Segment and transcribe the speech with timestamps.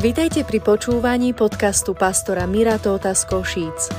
[0.00, 3.92] Vitajte pri počúvaní podcastu pastora Mira Tóta z Košíc.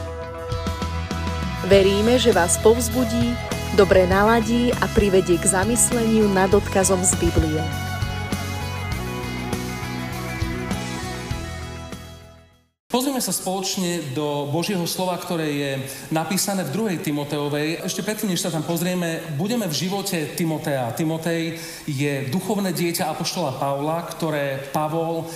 [1.69, 3.37] Veríme, že vás povzbudí,
[3.77, 7.61] dobre naladí a privedie k zamysleniu nad odkazom z Biblie.
[12.89, 15.71] Pozrieme sa spoločne do Božieho slova, ktoré je
[16.09, 17.05] napísané v 2.
[17.05, 17.85] Timoteovej.
[17.85, 20.89] Ešte predtým, než sa tam pozrieme, budeme v živote Timotea.
[20.97, 25.29] Timotej je duchovné dieťa Apoštola Pavla, ktoré Pavol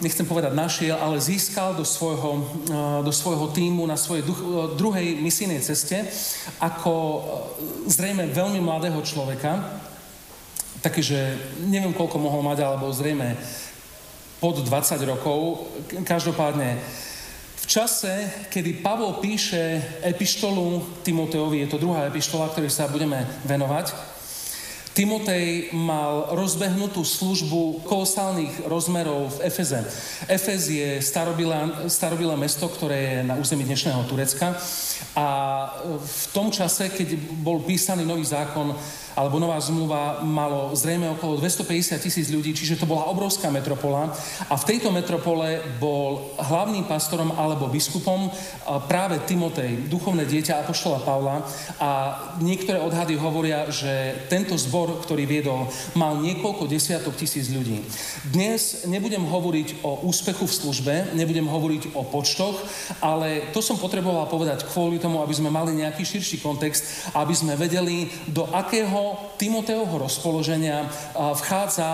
[0.00, 2.46] nechcem povedať našiel, ale získal do svojho,
[3.02, 4.40] do svojho týmu na svojej duch,
[4.78, 6.06] druhej misijnej ceste
[6.62, 7.22] ako
[7.90, 9.80] zrejme veľmi mladého človeka,
[10.84, 11.18] taký, že
[11.64, 13.36] neviem, koľko mohol mať, alebo zrejme
[14.38, 15.68] pod 20 rokov.
[16.04, 16.76] Každopádne,
[17.58, 18.12] v čase,
[18.52, 24.13] kedy Pavol píše epištolu Timoteovi, je to druhá epištola, ktorej sa budeme venovať,
[24.94, 29.82] Timotej mal rozbehnutú službu kolosálnych rozmerov v Efeze.
[30.30, 31.02] Efez je
[31.90, 34.54] starobilé mesto, ktoré je na území dnešného Turecka
[35.18, 35.26] a
[35.98, 38.70] v tom čase, keď bol písaný nový zákon,
[39.14, 44.10] alebo nová zmluva malo zrejme okolo 250 tisíc ľudí, čiže to bola obrovská metropola.
[44.50, 48.26] A v tejto metropole bol hlavným pastorom alebo biskupom
[48.90, 51.46] práve Timotej, duchovné dieťa Apoštola Pavla.
[51.78, 51.90] A
[52.42, 57.80] niektoré odhady hovoria, že tento zbor, ktorý viedol, mal niekoľko desiatok tisíc ľudí.
[58.28, 62.60] Dnes nebudem hovoriť o úspechu v službe, nebudem hovoriť o počtoch,
[63.00, 67.56] ale to som potreboval povedať kvôli tomu, aby sme mali nejaký širší kontext, aby sme
[67.56, 71.88] vedeli, do akého Timoteovho rozpoloženia vchádza,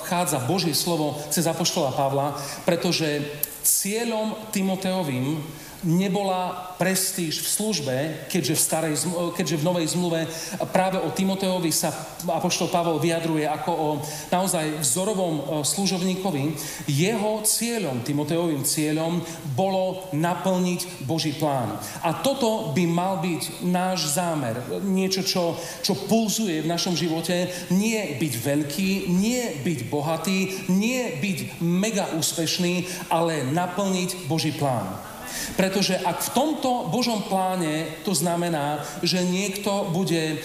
[0.00, 3.22] vchádza Božie slovo cez Apoštola Pavla, pretože
[3.62, 5.38] cieľom Timoteovým
[5.82, 7.96] nebola prestíž v službe,
[8.30, 8.94] keďže v, starej,
[9.34, 10.26] keďže v Novej zmluve
[10.70, 11.94] práve o Timoteovi sa
[12.26, 13.88] Apoštol Pavol vyjadruje ako o
[14.30, 16.42] naozaj vzorovom e, služovníkovi.
[16.86, 19.22] Jeho cieľom, Timoteovým cieľom,
[19.54, 21.74] bolo naplniť Boží plán.
[22.02, 24.58] A toto by mal byť náš zámer.
[24.82, 27.50] Niečo, čo, čo pulzuje v našom živote.
[27.74, 35.11] Nie byť veľký, nie byť bohatý, nie byť mega úspešný, ale naplniť Boží plán.
[35.56, 40.42] Pretože ak v tomto Božom pláne to znamená, že niekto bude,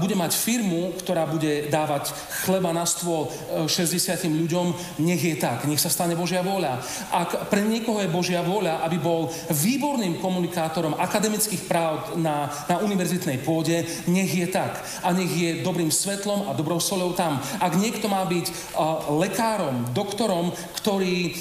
[0.00, 2.12] bude mať firmu, ktorá bude dávať
[2.44, 3.30] chleba na stôl
[3.66, 4.72] 60 ľuďom,
[5.02, 6.80] nech je tak, nech sa stane Božia vôľa.
[7.10, 13.40] Ak pre niekoho je Božia vôľa, aby bol výborným komunikátorom akademických práv na, na univerzitnej
[13.42, 14.80] pôde, nech je tak.
[15.02, 17.40] A nech je dobrým svetlom a dobrou solou tam.
[17.58, 18.76] Ak niekto má byť
[19.12, 21.34] lekárom, doktorom, ktorý,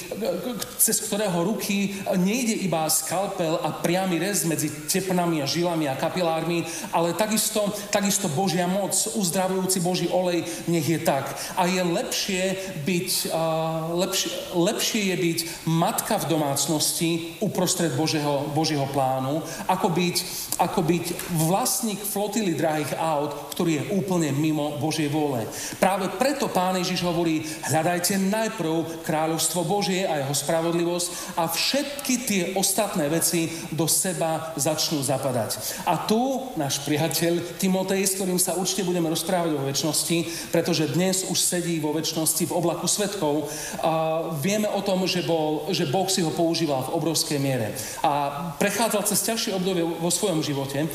[0.81, 6.63] cez ktorého ruky nejde iba skalpel a priamy rez medzi tepnami a žilami a kapilármi,
[6.95, 11.27] ale takisto, takisto Božia moc, uzdravujúci Boží olej, nech je tak.
[11.57, 12.43] A je lepšie
[12.83, 17.09] byť, uh, lepšie, lepšie je byť matka v domácnosti
[17.43, 20.15] uprostred Božieho, Božieho plánu, ako byť,
[20.61, 21.05] ako byť
[21.35, 25.43] vlastník flotily drahých aut, ktorý je úplne mimo Božej vôle.
[25.81, 32.43] Práve preto Pán Ježiš hovorí, hľadajte najprv kráľovstvo Božie a jeho spravodlivosť a všetky tie
[32.53, 35.81] ostatné ostatné veci do seba začnú zapadať.
[35.89, 41.25] A tu náš priateľ Timotej, s ktorým sa určite budeme rozprávať o väčšnosti, pretože dnes
[41.25, 43.49] už sedí vo väčšnosti v oblaku svetkov,
[43.81, 47.73] a vieme o tom, že, bol, že Boh si ho používal v obrovskej miere.
[48.05, 50.85] A prechádzal cez ťažšie obdobie vo svojom živote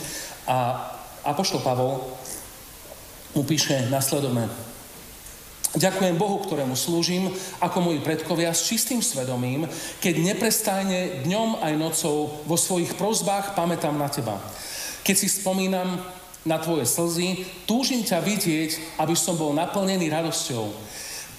[0.46, 0.86] a
[1.26, 1.98] Apoštol Pavol
[3.34, 4.71] mu píše nasledovné.
[5.72, 9.64] Ďakujem Bohu, ktorému slúžim, ako moji predkovia, s čistým svedomím,
[10.04, 14.36] keď neprestajne dňom aj nocou vo svojich prozbách pamätám na teba.
[15.00, 15.96] Keď si spomínam
[16.44, 20.76] na tvoje slzy, túžim ťa vidieť, aby som bol naplnený radosťou.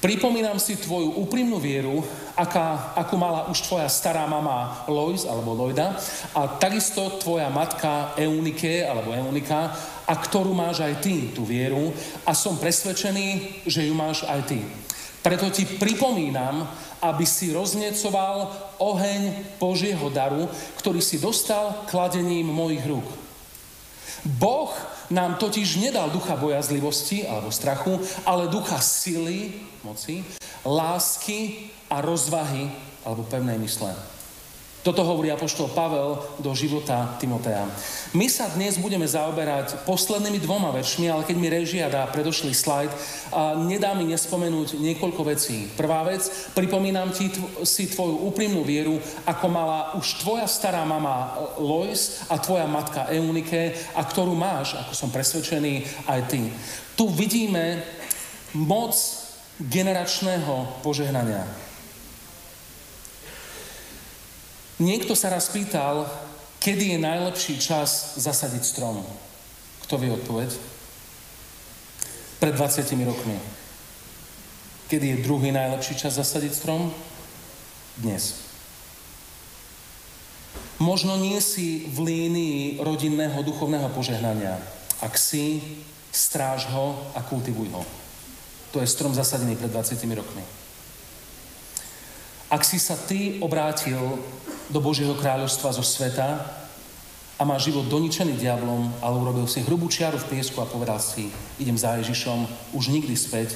[0.02, 2.04] Pripomínam si tvoju úprimnú vieru,
[2.36, 5.96] aká, ako mala už tvoja stará mama Lois alebo Loida
[6.36, 9.72] a takisto tvoja matka Eunike alebo Eunika
[10.04, 11.92] a ktorú máš aj ty, tú vieru,
[12.28, 14.60] a som presvedčený, že ju máš aj ty.
[15.24, 16.68] Preto ti pripomínam,
[17.00, 23.08] aby si roznecoval oheň Božieho daru, ktorý si dostal kladením mojich rúk.
[24.24, 24.72] Boh
[25.12, 29.52] nám totiž nedal ducha bojazlivosti alebo strachu, ale ducha sily,
[29.84, 30.24] moci,
[30.64, 32.72] lásky a rozvahy
[33.04, 33.92] alebo pevnej mysle.
[34.84, 37.64] Toto hovorí apoštol Pavel do života Timotea.
[38.12, 42.92] My sa dnes budeme zaoberať poslednými dvoma veršmi, ale keď mi režia dá predošlý slajd,
[43.32, 45.72] a nedá mi nespomenúť niekoľko vecí.
[45.80, 51.32] Prvá vec, pripomínam ti tv- si tvoju úprimnú vieru, ako mala už tvoja stará mama
[51.64, 56.52] Lois a tvoja matka Eunike, a ktorú máš, ako som presvedčený, aj ty.
[57.00, 57.80] Tu vidíme
[58.52, 58.92] moc
[59.64, 61.48] generačného požehnania.
[64.84, 66.04] Niekto sa raz pýtal,
[66.60, 69.00] kedy je najlepší čas zasadiť strom.
[69.88, 70.52] Kto vie odpoveď?
[72.44, 73.40] Pred 20 rokmi.
[74.92, 76.92] Kedy je druhý najlepší čas zasadiť strom?
[77.96, 78.44] Dnes.
[80.84, 84.60] Možno nie si v línii rodinného duchovného požehnania.
[85.00, 85.64] Ak si,
[86.12, 87.88] stráž ho a kultivuj ho.
[88.76, 90.44] To je strom zasadený pred 20 rokmi.
[92.52, 94.20] Ak si sa ty obrátil
[94.74, 96.42] do Božieho kráľovstva zo sveta
[97.38, 101.30] a má život doničený diablom, ale urobil si hrubú čiaru v piesku a povedal si,
[101.62, 103.54] idem za Ježišom, už nikdy späť,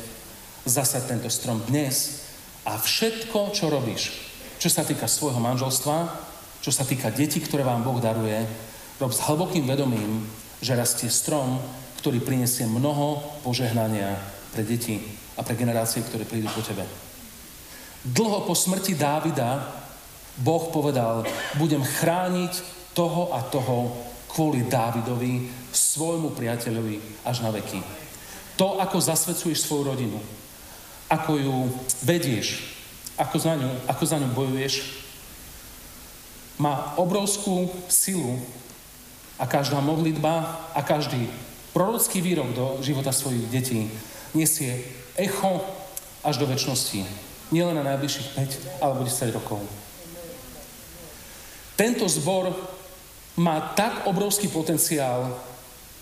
[0.61, 2.21] zasad tento strom dnes
[2.69, 4.13] a všetko, čo robíš,
[4.61, 5.97] čo sa týka svojho manželstva,
[6.61, 8.45] čo sa týka detí, ktoré vám Boh daruje,
[9.01, 10.21] rob s hlbokým vedomím,
[10.61, 11.57] že rastie strom,
[11.97, 14.21] ktorý prinesie mnoho požehnania
[14.53, 15.01] pre deti
[15.33, 16.85] a pre generácie, ktoré prídu po tebe.
[18.05, 19.65] Dlho po smrti Dávida
[20.37, 21.25] Boh povedal,
[21.57, 22.53] budem chrániť
[22.93, 23.93] toho a toho
[24.29, 27.81] kvôli Dávidovi, svojmu priateľovi až na veky.
[28.57, 30.17] To, ako zasvedcuješ svoju rodinu,
[31.09, 31.55] ako ju
[32.05, 32.61] vedieš,
[33.17, 34.73] ako za ňu, ako za ňu bojuješ,
[36.57, 38.41] má obrovskú silu
[39.37, 41.29] a každá modlitba a každý
[41.73, 43.89] prorocký výrok do života svojich detí
[44.33, 44.81] nesie
[45.13, 45.61] echo
[46.25, 47.05] až do väčšnosti.
[47.53, 48.33] Nielen na najbližších
[48.81, 49.61] 5 alebo 10 rokov.
[51.77, 52.49] Tento zbor
[53.37, 55.29] má tak obrovský potenciál,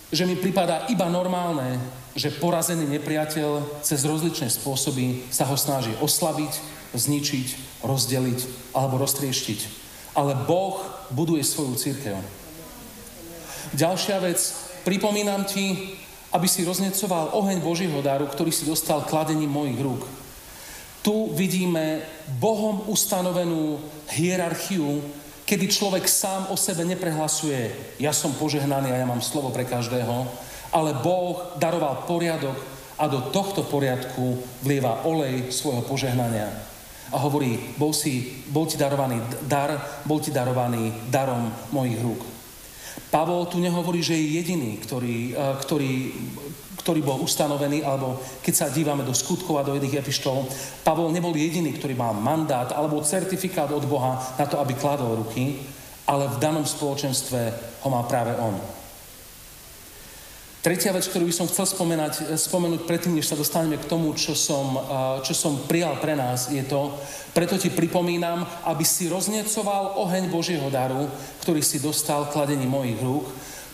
[0.08, 1.76] že mi pripadá iba normálne,
[2.16, 6.52] že porazený nepriateľ cez rozličné spôsoby sa ho snaží oslaviť,
[6.96, 7.46] zničiť,
[7.84, 9.84] rozdeliť alebo roztrieštiť.
[10.16, 10.80] Ale Boh
[11.12, 12.16] buduje svoju církev.
[13.76, 14.40] Ďalšia vec,
[14.80, 15.92] pripomínam ti,
[16.32, 20.08] aby si roznecoval oheň Božího daru, ktorý si dostal kladením mojich rúk.
[21.04, 22.00] Tu vidíme
[22.40, 23.76] Bohom ustanovenú
[24.16, 25.04] hierarchiu,
[25.46, 27.70] kedy človek sám o sebe neprehlasuje,
[28.02, 30.26] ja som požehnaný a ja mám slovo pre každého,
[30.74, 32.58] ale Boh daroval poriadok
[32.98, 36.50] a do tohto poriadku vlieva olej svojho požehnania.
[37.14, 42.22] A hovorí, bol, si, bol ti darovaný dar, bol ti darovaný darom mojich rúk.
[43.14, 45.92] Pavol tu nehovorí, že je jediný, ktorý, e, ktorý,
[46.86, 48.14] ktorý bol ustanovený, alebo
[48.46, 50.46] keď sa dívame do skutkov a do jedných epištol,
[50.86, 55.66] Pavol nebol jediný, ktorý mal mandát alebo certifikát od Boha na to, aby kladol ruky,
[56.06, 57.40] ale v danom spoločenstve
[57.82, 58.54] ho má práve on.
[60.62, 64.38] Tretia vec, ktorú by som chcel spomenať, spomenúť predtým, než sa dostaneme k tomu, čo
[64.38, 64.78] som,
[65.26, 66.94] čo som prijal pre nás, je to,
[67.34, 71.10] preto ti pripomínam, aby si roznecoval oheň Božieho daru,
[71.42, 73.26] ktorý si dostal kladením mojich rúk.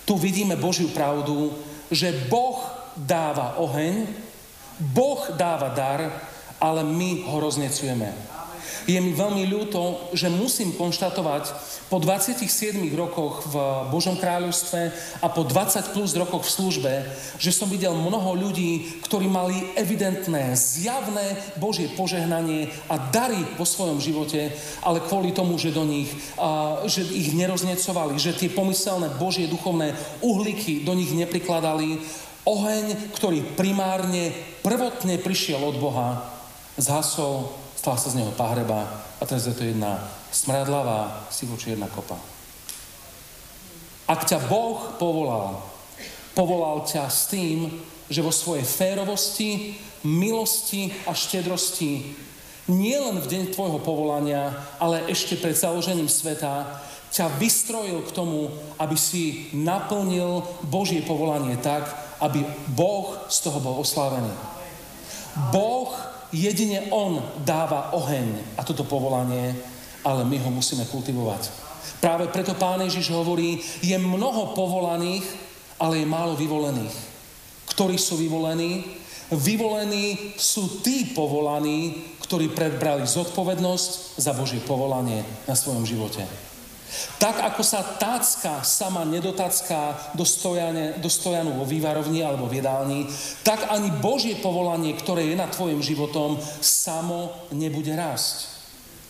[0.08, 1.52] Tu vidíme Božiu pravdu,
[1.92, 4.06] že Boh dáva oheň,
[4.92, 6.00] Boh dáva dar,
[6.58, 8.32] ale my ho roznecujeme.
[8.82, 11.54] Je mi veľmi ľúto, že musím konštatovať
[11.86, 13.54] po 27 rokoch v
[13.94, 14.80] Božom kráľovstve
[15.22, 16.92] a po 20 plus rokoch v službe,
[17.38, 24.02] že som videl mnoho ľudí, ktorí mali evidentné, zjavné Božie požehnanie a dary vo svojom
[24.02, 24.50] živote,
[24.82, 26.10] ale kvôli tomu, že do nich,
[26.90, 29.94] že ich neroznecovali, že tie pomyselné Božie duchovné
[30.24, 32.02] uhlíky do nich neprikladali,
[32.44, 34.34] oheň, ktorý primárne
[34.66, 36.26] prvotne prišiel od Boha,
[36.78, 38.86] zhasol Stala sa z neho pahreba
[39.18, 39.98] a teraz je to jedna
[40.30, 42.14] smradlavá, sivočierna kopa.
[44.06, 45.58] Ak ťa Boh povolal,
[46.30, 49.74] povolal ťa s tým, že vo svojej férovosti,
[50.06, 52.14] milosti a štedrosti
[52.70, 58.46] nie len v deň tvojho povolania, ale ešte pred založením sveta ťa vystrojil k tomu,
[58.78, 61.90] aby si naplnil Božie povolanie tak,
[62.22, 64.30] aby Boh z toho bol oslávený.
[65.50, 65.90] Boh
[66.32, 69.52] Jedine On dáva oheň a toto povolanie,
[70.00, 71.52] ale my ho musíme kultivovať.
[72.00, 75.22] Práve preto Pán Ježiš hovorí, je mnoho povolaných,
[75.76, 76.94] ale je málo vyvolených.
[77.68, 78.86] Ktorí sú vyvolení?
[79.28, 86.24] Vyvolení sú tí povolaní, ktorí predbrali zodpovednosť za Božie povolanie na svojom živote.
[87.16, 93.00] Tak ako sa tácka sama nedotacká do, stojane, do stojanu vo vývarovni alebo v jedálni,
[93.46, 98.52] tak ani Božie povolanie, ktoré je nad tvojim životom, samo nebude rásť.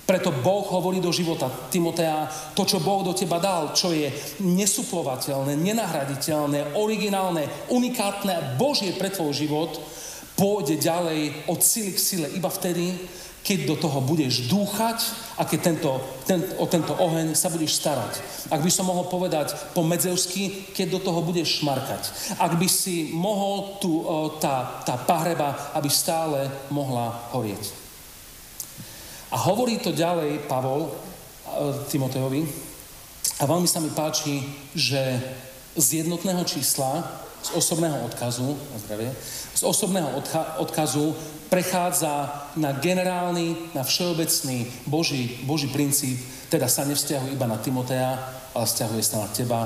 [0.02, 2.26] Preto Boh hovorí do života Timotea,
[2.58, 4.10] to, čo Boh do teba dal, čo je
[4.42, 9.78] nesuplovateľné, nenahraditeľné, originálne, unikátne, Božie pre tvoj život,
[10.34, 12.98] pôjde ďalej od sily k sile iba vtedy,
[13.42, 14.98] keď do toho budeš dúchať
[15.34, 15.90] a keď tento,
[16.24, 18.22] ten, o tento oheň sa budeš starať.
[18.54, 22.02] Ak by som mohol povedať po medzevsky, keď do toho budeš šmarkať.
[22.38, 24.06] Ak by si mohol tu,
[24.38, 27.74] tá, tá pahreba, aby stále mohla horieť.
[29.34, 30.94] A hovorí to ďalej Pavol,
[31.90, 32.46] Timoteovi.
[33.40, 34.44] A veľmi sa mi páči,
[34.76, 35.18] že
[35.74, 37.00] z jednotného čísla,
[37.42, 38.54] z osobného odkazu,
[38.86, 39.10] zdravie,
[39.62, 41.14] z osobného odka- odkazu
[41.46, 46.18] prechádza na generálny, na všeobecný Boží, Boží princíp,
[46.50, 48.18] teda sa nevzťahuje iba na Timotea,
[48.50, 49.60] ale vzťahuje sa na teba,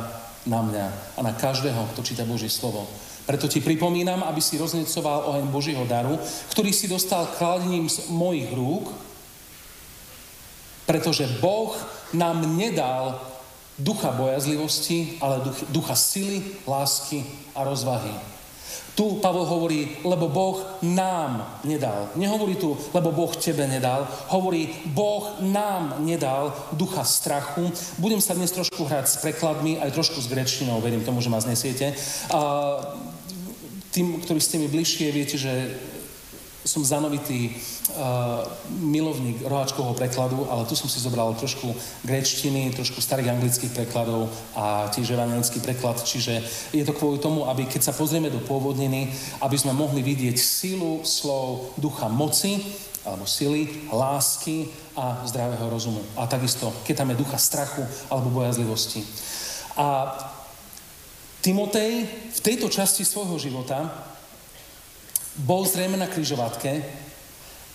[0.45, 0.87] na mňa
[1.17, 2.85] a na každého, kto číta Božie slovo.
[3.25, 6.21] Preto ti pripomínam, aby si roznecoval oheň Božího daru,
[6.53, 8.93] ktorý si dostal kladením z mojich rúk,
[10.85, 11.73] pretože Boh
[12.13, 13.19] nám nedal
[13.81, 17.25] ducha bojazlivosti, ale duch, ducha sily, lásky
[17.57, 18.36] a rozvahy.
[18.97, 22.09] Tu Pavol hovorí, lebo Boh nám nedal.
[22.17, 24.09] Nehovorí tu, lebo Boh tebe nedal.
[24.33, 27.69] Hovorí, Boh nám nedal ducha strachu.
[28.01, 31.45] Budem sa dnes trošku hrať s prekladmi, aj trošku s grečtinou, verím tomu, že ma
[31.45, 31.93] znesiete.
[32.33, 32.41] A
[33.93, 35.77] tým, ktorí ste mi bližšie, viete, že
[36.67, 38.43] som zanovitý uh,
[38.83, 41.71] milovník roháčkovho prekladu, ale tu som si zobral trošku
[42.03, 44.27] gréčtiny, trošku starých anglických prekladov
[44.59, 46.43] a tiež evangelický preklad, čiže
[46.75, 51.07] je to kvôli tomu, aby keď sa pozrieme do pôvodniny, aby sme mohli vidieť silu
[51.07, 52.59] slov ducha moci,
[53.07, 54.67] alebo sily, lásky
[54.99, 56.03] a zdravého rozumu.
[56.19, 59.07] A takisto, keď tam je ducha strachu alebo bojazlivosti.
[59.79, 60.11] A
[61.47, 63.87] Timotej v tejto časti svojho života
[65.45, 66.81] bol zrejme na kryžovatke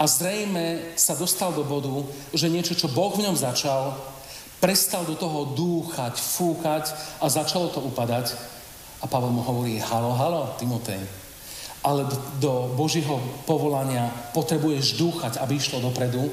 [0.02, 1.94] a zrejme sa dostal do bodu,
[2.34, 3.94] že niečo, čo Boh v ňom začal,
[4.58, 6.90] prestal do toho dúchať, fúkať
[7.22, 8.34] a začalo to upadať.
[9.02, 11.02] A Pavel mu hovorí, halo, halo, Timotej,
[11.82, 12.06] ale
[12.38, 13.18] do, Božího
[13.50, 16.30] povolania potrebuješ dúchať, aby išlo dopredu.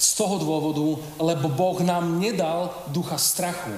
[0.00, 3.74] Z toho dôvodu, lebo Boh nám nedal ducha strachu,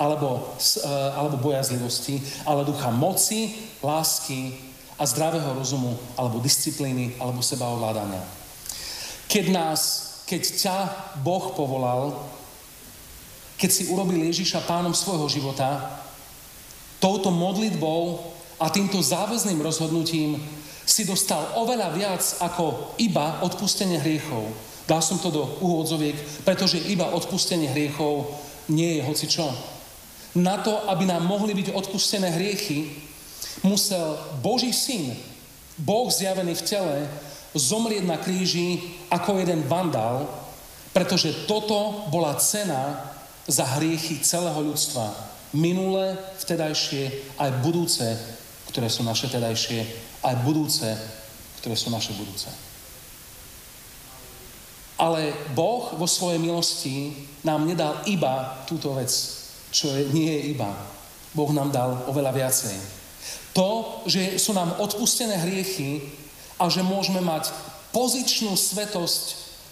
[0.00, 3.52] alebo, e, alebo bojazlivosti, ale ducha moci,
[3.84, 8.22] lásky a zdravého rozumu, alebo disciplíny, alebo sebaovládania.
[9.26, 9.80] Keď nás,
[10.28, 10.76] keď ťa
[11.24, 12.14] Boh povolal,
[13.58, 15.82] keď si urobil Ježiša pánom svojho života,
[17.02, 18.22] touto modlitbou
[18.58, 20.38] a týmto záväzným rozhodnutím
[20.84, 24.46] si dostal oveľa viac ako iba odpustenie hriechov.
[24.84, 28.28] Dal som to do úvodzoviek, pretože iba odpustenie hriechov
[28.68, 29.48] nie je hocičo.
[30.36, 32.92] Na to, aby nám mohli byť odpustené hriechy,
[33.64, 35.16] musel Boží syn,
[35.80, 36.96] Boh zjavený v tele,
[37.56, 38.78] zomrieť na kríži
[39.10, 40.28] ako jeden vandál,
[40.94, 43.10] pretože toto bola cena
[43.50, 45.10] za hriechy celého ľudstva.
[45.54, 48.06] Minulé, vtedajšie, aj budúce,
[48.70, 49.80] ktoré sú naše tedajšie,
[50.22, 50.86] aj budúce,
[51.62, 52.50] ktoré sú naše budúce.
[54.94, 59.10] Ale Boh vo svojej milosti nám nedal iba túto vec,
[59.74, 60.70] čo je, nie je iba.
[61.34, 63.03] Boh nám dal oveľa viacej.
[63.54, 66.02] To, že sú nám odpustené hriechy
[66.58, 67.54] a že môžeme mať
[67.94, 69.24] pozičnú svetosť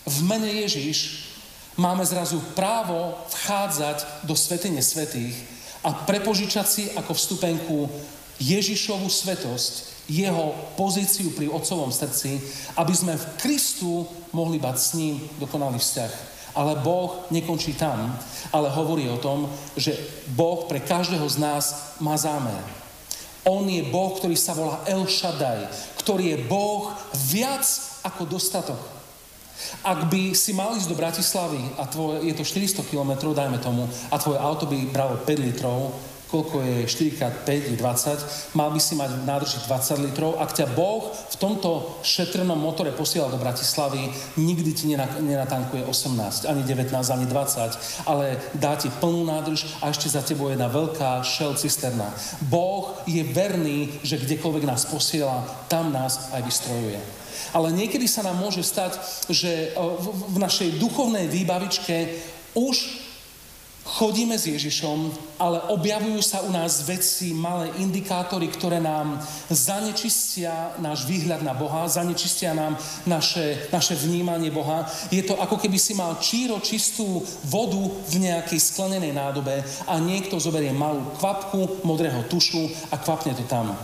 [0.06, 1.30] v mene Ježiš,
[1.74, 5.34] máme zrazu právo vchádzať do svetine svetých
[5.82, 7.90] a prepožičať si ako vstupenku
[8.38, 12.42] Ježišovú svetosť, jeho pozíciu pri otcovom srdci,
[12.74, 16.12] aby sme v Kristu mohli mať s ním dokonalý vzťah.
[16.52, 18.12] Ale Boh nekončí tam,
[18.52, 19.48] ale hovorí o tom,
[19.78, 19.96] že
[20.36, 22.81] Boh pre každého z nás má zámer.
[23.42, 25.66] On je Boh, ktorý sa volá El Shaddai,
[25.98, 26.94] ktorý je Boh
[27.30, 27.66] viac
[28.06, 28.78] ako dostatok.
[29.82, 33.86] Ak by si mal ísť do Bratislavy a tvoje, je to 400 km, dajme tomu,
[34.10, 35.94] a tvoje auto by bralo 5 litrov,
[36.32, 40.40] koľko je 4x5 je 20, mal by si mať v nádrži 20 litrov.
[40.40, 44.08] Ak ťa Boh v tomto šetrnom motore posiela do Bratislavy,
[44.40, 50.08] nikdy ti nenatankuje 18, ani 19, ani 20, ale dá ti plnú nádrž a ešte
[50.08, 52.08] za tebou jedna veľká šel cisterna.
[52.48, 56.96] Boh je verný, že kdekoľvek nás posiela, tam nás aj vystrojuje.
[57.52, 58.96] Ale niekedy sa nám môže stať,
[59.28, 59.76] že
[60.32, 62.08] v našej duchovnej výbavičke
[62.56, 63.01] už
[63.82, 65.10] Chodíme s Ježišom,
[65.42, 69.18] ale objavujú sa u nás veci, malé indikátory, ktoré nám
[69.50, 72.78] zanečistia náš výhľad na Boha, zanečistia nám
[73.10, 74.86] naše, naše vnímanie Boha.
[75.10, 80.38] Je to ako keby si mal číro čistú vodu v nejakej sklenenej nádobe a niekto
[80.38, 83.74] zoberie malú kvapku modrého tušu a kvapne to tam.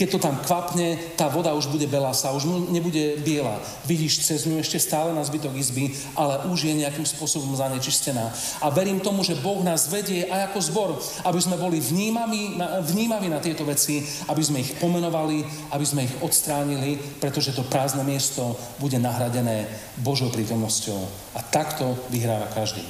[0.00, 3.60] Keď to tam kvapne, tá voda už bude belasa, už nebude biela.
[3.84, 8.32] Vidíš cez ňu ešte stále na zbytok izby, ale už je nejakým spôsobom zanečistená.
[8.64, 10.90] A verím tomu, že Boh nás vedie aj ako zbor,
[11.28, 15.44] aby sme boli vnímaví na, vnímaví na tieto veci, aby sme ich pomenovali,
[15.76, 19.68] aby sme ich odstránili, pretože to prázdne miesto bude nahradené
[20.00, 20.96] Božou prítomnosťou.
[21.36, 22.88] A takto vyhráva každý.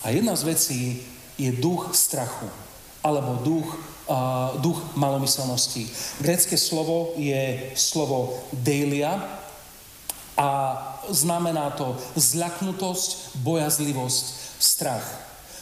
[0.00, 0.80] A jedna z vecí
[1.36, 2.48] je duch strachu,
[3.00, 3.68] alebo duch
[4.10, 5.86] uh, duch malomyselnosti.
[6.20, 9.40] Grécké slovo je slovo deilia
[10.40, 10.48] A
[11.12, 14.24] znamená to zľaknutosť, bojazlivosť,
[14.56, 15.04] strach.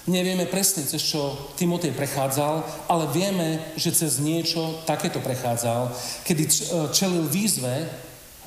[0.07, 5.93] Nevieme presne, cez čo Timotej prechádzal, ale vieme, že cez niečo takéto prechádzal,
[6.23, 6.53] kedy e,
[6.95, 7.91] čelil výzve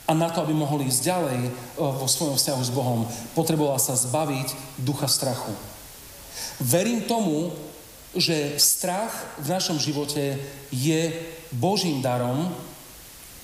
[0.08, 3.06] a na to, aby mohol ísť ďalej e, vo svojom vzťahu s Bohom,
[3.38, 5.54] potreboval sa zbaviť ducha strachu.
[6.64, 7.54] Verím tomu,
[8.16, 10.36] že strach v našom živote
[10.72, 11.02] je
[11.56, 12.52] Božím darom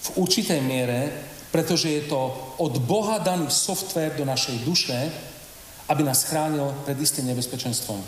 [0.04, 1.12] v určitej miere,
[1.52, 5.00] pretože je to od Boha daný software do našej duše,
[5.88, 8.04] aby nás chránil pred istým nebezpečenstvom.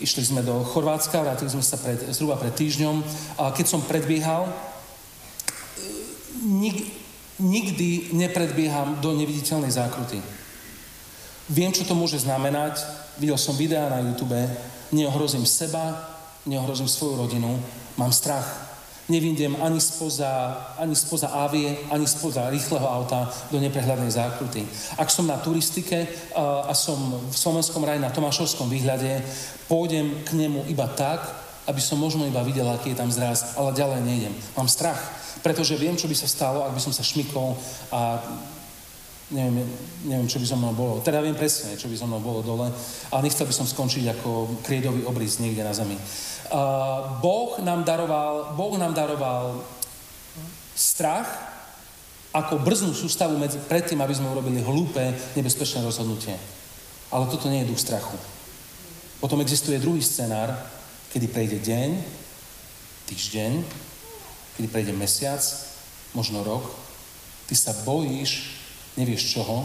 [0.00, 3.02] Išli sme do Chorvátska, vrátili sme sa pred, zhruba pred týždňom
[3.36, 4.48] a keď som predbiehal,
[6.40, 6.88] nik,
[7.36, 10.22] nikdy nepredbieham do neviditeľnej zákruty.
[11.48, 12.80] Viem, čo to môže znamenať,
[13.20, 14.36] videl som videá na YouTube,
[14.92, 16.10] neohrozím seba,
[16.46, 17.62] neohrozím svoju rodinu,
[17.96, 18.68] mám strach,
[19.08, 20.28] Nevindem ani spoza,
[20.76, 24.68] ani spoza avie, ani spoza rýchleho auta do neprehľadnej zákruty.
[25.00, 26.04] Ak som na turistike
[26.36, 29.24] a som v Slovenskom raji na Tomášovskom výhľade,
[29.64, 31.24] pôjdem k nemu iba tak,
[31.64, 34.34] aby som možno iba videl, aký je tam zraz, ale ďalej nejdem.
[34.60, 35.00] Mám strach,
[35.40, 37.56] pretože viem, čo by sa stalo, ak by som sa šmykol
[37.88, 38.20] a
[39.28, 39.68] neviem,
[40.08, 41.04] neviem, čo by so mnou bolo.
[41.04, 42.72] Teda viem presne, čo by so mnou bolo dole,
[43.12, 46.00] ale nechcel by som skončiť ako kriedový obrys niekde na zemi.
[47.20, 49.60] Boh nám daroval, boh nám daroval
[50.72, 51.28] strach
[52.32, 55.00] ako brznú sústavu medzi, predtým, aby sme urobili hlúpe,
[55.36, 56.36] nebezpečné rozhodnutie.
[57.08, 58.16] Ale toto nie je duch strachu.
[59.18, 60.52] Potom existuje druhý scenár,
[61.10, 61.90] kedy prejde deň,
[63.08, 63.52] týždeň,
[64.60, 65.40] kedy prejde mesiac,
[66.12, 66.68] možno rok,
[67.48, 68.57] ty sa bojíš,
[68.98, 69.62] nevieš čoho,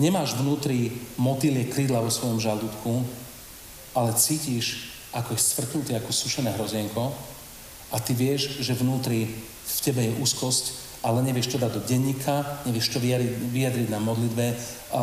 [0.00, 3.04] nemáš vnútri motýlie krídla vo svojom žalúdku,
[3.92, 7.12] ale cítiš ako je svrknutý ako sušené hrozienko
[7.92, 9.32] a ty vieš, že vnútri
[9.66, 14.00] v tebe je úzkosť, ale nevieš to dať do denníka, nevieš to vyjadriť, vyjadriť na
[14.02, 14.46] modlitbe,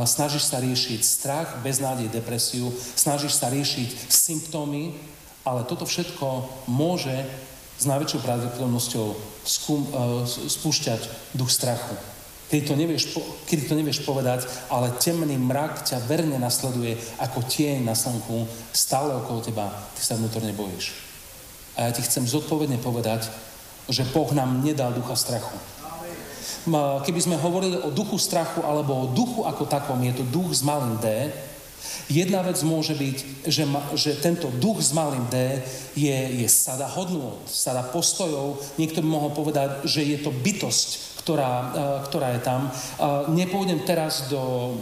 [0.05, 4.93] snažíš sa riešiť strach, beznádej, depresiu, snažíš sa riešiť symptómy,
[5.47, 7.25] ale toto všetko môže
[7.79, 9.17] s najväčšou pravdepodobnosťou uh,
[10.27, 11.01] spúšťať
[11.33, 12.12] duch strachu
[12.53, 13.17] kedy to, nevieš,
[13.49, 19.09] kedy to nevieš povedať, ale temný mrak ťa verne nasleduje ako tieň na slnku stále
[19.17, 20.93] okolo teba, ty sa vnútorne bojíš.
[21.73, 23.25] A ja ti chcem zodpovedne povedať,
[23.89, 25.57] že Boh nám nedal ducha strachu.
[27.09, 30.61] Keby sme hovorili o duchu strachu alebo o duchu ako takom, je to duch s
[30.61, 31.33] malým D,
[32.07, 35.59] Jedna vec môže byť, že, ma, že tento duch s malým D
[35.95, 38.59] je, je sada hodnôt, sada postojov.
[38.79, 41.67] Niekto by mohol povedať, že je to bytosť, ktorá, e,
[42.11, 42.67] ktorá je tam.
[43.31, 44.75] Nepôjdem teraz do,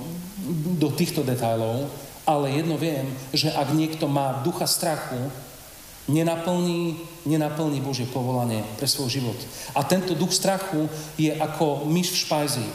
[0.81, 1.85] do týchto detajlov,
[2.25, 5.29] ale jedno viem, že ak niekto má ducha strachu,
[6.09, 6.97] nenaplní,
[7.29, 9.37] nenaplní Božie povolanie pre svoj život.
[9.77, 12.67] A tento duch strachu je ako myš v špajzi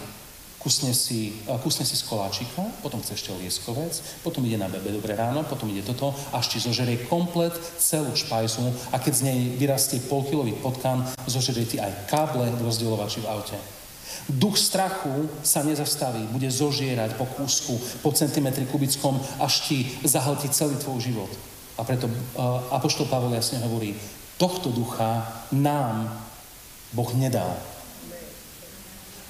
[0.67, 1.31] kusne si,
[1.63, 5.71] kusne si z koláčika, potom chce ešte lieskovec, potom ide na bebe dobré ráno, potom
[5.71, 11.07] ide toto, až ti zožerie komplet celú špajzu a keď z nej vyrastie polkilový potkan,
[11.31, 13.55] zožerie ti aj káble v rozdielovači v aute.
[14.27, 20.75] Duch strachu sa nezastaví, bude zožierať po kúsku, po centimetri kubickom, až ti zahltí celý
[20.83, 21.31] tvoj život.
[21.79, 23.95] A preto uh, Apoštol Pavol jasne hovorí,
[24.35, 26.11] tohto ducha nám
[26.91, 27.55] Boh nedal.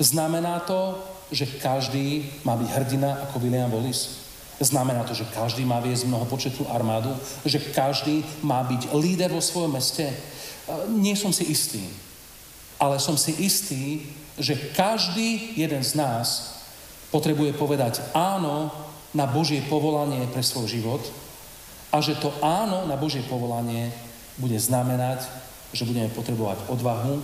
[0.00, 0.96] Znamená to,
[1.30, 4.26] že každý má byť hrdina ako William Wallace?
[4.56, 7.12] Znamená to, že každý má viesť mnohopočetnú armádu?
[7.44, 10.08] Že každý má byť líder vo svojom meste?
[10.96, 11.84] Nie som si istý.
[12.80, 14.08] Ale som si istý,
[14.40, 16.56] že každý jeden z nás
[17.12, 18.72] potrebuje povedať áno
[19.16, 21.00] na Božie povolanie pre svoj život
[21.92, 23.88] a že to áno na Božie povolanie
[24.36, 25.24] bude znamenať,
[25.72, 27.16] že budeme potrebovať odvahu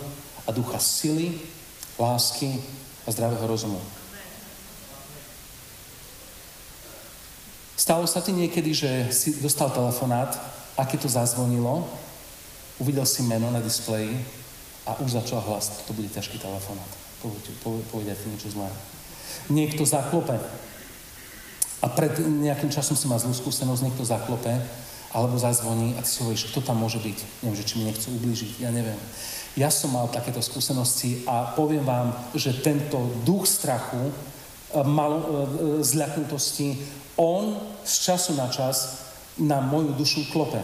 [0.48, 1.36] a ducha sily,
[2.00, 2.56] lásky
[3.06, 3.80] a zdravého rozumu.
[7.76, 10.38] Stalo sa ti niekedy, že si dostal telefonát
[10.78, 11.82] a keď to zazvonilo,
[12.78, 14.14] uvidel si meno na displeji
[14.86, 16.86] a už začal hlas, to bude ťažký telefonát.
[17.62, 18.70] Povedia ti niečo zlé.
[19.50, 20.38] Niekto zaklope.
[21.82, 24.54] A pred nejakým časom si mal zlú skúsenosť, niekto zaklope
[25.12, 27.18] alebo zazvoní a ty si hovoríš, kto tam môže byť.
[27.42, 28.98] Neviem, že či mi nechcú ublížiť, ja neviem.
[29.52, 34.12] Ja som mal takéto skúsenosti a poviem vám, že tento duch strachu, e,
[34.86, 35.24] mal, e,
[35.84, 36.80] zľaknutosti,
[37.20, 39.04] on z času na čas
[39.36, 40.60] na moju dušu klope.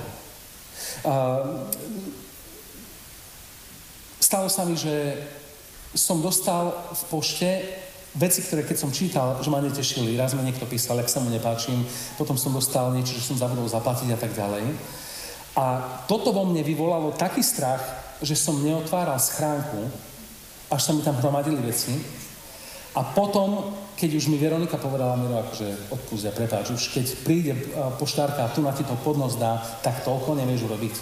[4.20, 5.16] Stalo sa mi, že
[5.96, 7.48] som dostal v pošte
[8.16, 10.18] veci, ktoré keď som čítal, že ma netešili.
[10.20, 11.80] Raz mi niekto písal, ak sa mu nepáčim,
[12.20, 14.64] potom som dostal niečo, že som zabudol zaplatiť a tak ďalej.
[15.56, 15.64] A
[16.04, 17.80] toto vo mne vyvolalo taký strach,
[18.22, 19.86] že som neotváral schránku,
[20.68, 21.94] až sa mi tam hromadili veci.
[22.96, 27.52] A potom, keď už mi Veronika povedala, Miro, akože odpúšťa, prepáč, už keď príde
[28.00, 30.94] poštárka a tu na ti to podnos dá, tak toľko nevieš urobiť.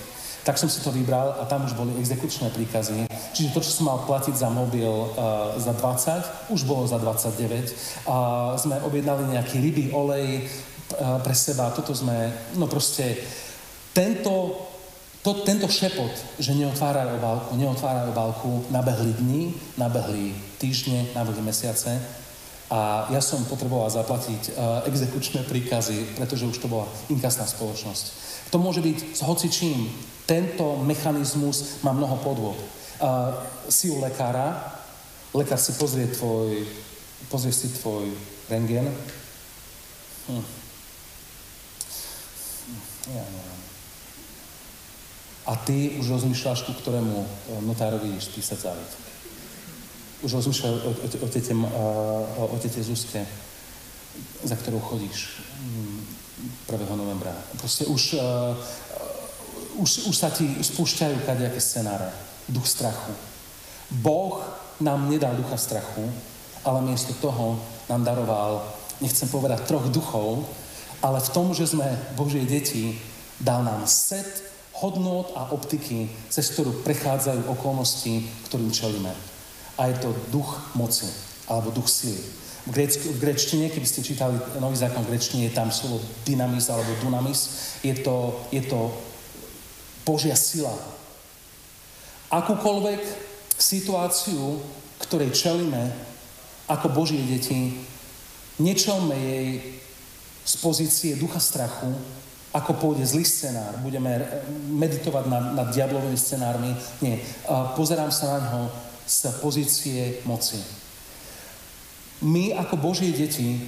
[0.44, 3.08] Tak som si to vybral a tam už boli exekučné príkazy.
[3.34, 8.06] Čiže to, čo som mal platiť za mobil uh, za 20, už bolo za 29.
[8.06, 11.74] A uh, sme objednali nejaký ryby, olej uh, pre seba.
[11.74, 13.18] Toto sme, no proste,
[13.90, 14.54] tento
[15.26, 19.42] to, tento šepot, že neotvárajú obálku, neotvárajú obálku, nabehli dni,
[19.74, 21.98] nabehli týždne, nabehli mesiace
[22.70, 28.04] a ja som potreboval zaplatiť uh, exekučné príkazy, pretože už to bola inkasná spoločnosť.
[28.54, 29.90] To môže byť s hocičím.
[30.30, 32.58] Tento mechanizmus má mnoho podvod.
[33.02, 33.34] Uh,
[33.66, 34.78] si u lekára,
[35.34, 36.62] lekár si pozrie tvoj,
[37.26, 38.14] pozrie si tvoj
[38.46, 38.86] rengen.
[40.30, 40.46] Hm.
[43.10, 43.55] Ja neviem
[45.46, 47.28] a ty už rozmýšľaš, ku ktorému e,
[47.62, 48.90] notárovi ideš písať závod.
[50.26, 53.22] Už rozmýšľaš o, o, o, tete, o, o tete Zuzke,
[54.42, 55.38] za ktorou chodíš
[56.66, 56.74] 1.
[56.74, 57.30] Mm, novembra.
[57.60, 58.56] Proste už, uh,
[59.76, 62.08] už, už sa ti spúšťajú kadejaké scenáre.
[62.48, 63.12] Duch strachu.
[63.90, 64.40] Boh
[64.80, 66.04] nám nedal ducha strachu,
[66.64, 68.66] ale miesto toho nám daroval,
[68.98, 70.42] nechcem povedať troch duchov,
[71.04, 71.86] ale v tom, že sme
[72.18, 72.98] Božie deti,
[73.38, 79.12] dal nám set hodnot a optiky, cez ktorú prechádzajú okolnosti, ktorým čelíme.
[79.80, 81.08] A je to duch moci,
[81.48, 82.20] alebo duch sily.
[82.66, 86.66] V, gréck, v grečtine, keby ste čítali nový zákon v grečtine, je tam slovo dynamis
[86.66, 87.72] alebo dunamis.
[87.86, 88.90] Je to, je to
[90.02, 90.74] Božia sila.
[92.26, 93.00] Akúkoľvek
[93.54, 94.58] situáciu,
[94.98, 95.94] ktorej čelíme
[96.66, 97.78] ako Božie deti,
[98.58, 99.48] nečelme jej
[100.46, 101.94] z pozície ducha strachu,
[102.56, 104.16] ako pôjde zlý scenár, budeme
[104.72, 106.72] meditovať nad, nad diablovými scenármi.
[107.04, 107.20] Nie.
[107.76, 108.62] Pozerám sa na ňo
[109.04, 110.56] z pozície moci.
[112.24, 113.60] My ako Božie deti,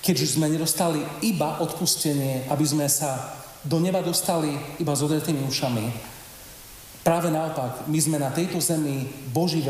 [0.00, 6.14] keďže sme nedostali iba odpustenie, aby sme sa do neba dostali iba s odretými ušami,
[7.04, 9.60] Práve naopak, my sme na tejto zemi Boží,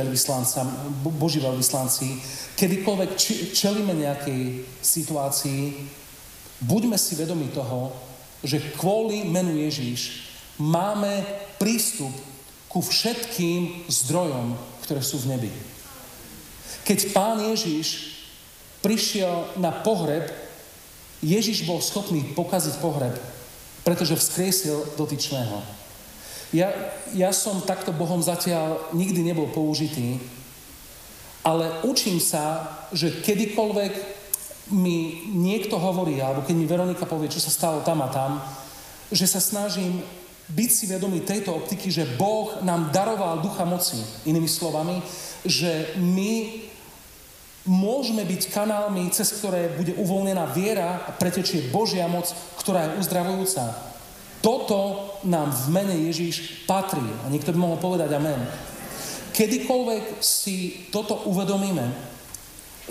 [1.02, 2.08] Boží veľvyslanci.
[2.54, 3.10] Kedykoľvek
[3.50, 5.74] čelíme nejakej situácii,
[6.62, 7.90] buďme si vedomi toho,
[8.44, 10.28] že kvôli menu Ježíš
[10.60, 11.24] máme
[11.58, 12.12] prístup
[12.68, 14.54] ku všetkým zdrojom,
[14.84, 15.50] ktoré sú v nebi.
[16.84, 18.20] Keď pán Ježíš
[18.84, 20.28] prišiel na pohreb,
[21.24, 23.16] Ježíš bol schopný pokaziť pohreb,
[23.80, 25.64] pretože vzkriesil dotyčného.
[26.52, 26.70] Ja,
[27.16, 30.20] ja som takto Bohom zatiaľ nikdy nebol použitý,
[31.40, 34.13] ale učím sa, že kedykoľvek
[34.72, 38.40] mi niekto hovorí, alebo keď mi Veronika povie, čo sa stalo tam a tam,
[39.12, 40.00] že sa snažím
[40.48, 44.00] byť si vedomý tejto optiky, že Boh nám daroval ducha moci.
[44.28, 45.00] Inými slovami,
[45.44, 46.64] že my
[47.64, 52.28] môžeme byť kanálmi, cez ktoré bude uvoľnená viera a pretečie Božia moc,
[52.60, 53.72] ktorá je uzdravujúca.
[54.44, 57.04] Toto nám v mene Ježíš patrí.
[57.24, 58.44] A niekto by mohol povedať amen.
[59.32, 61.88] Kedykoľvek si toto uvedomíme,